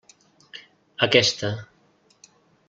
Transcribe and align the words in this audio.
Aquesta. 1.09 1.53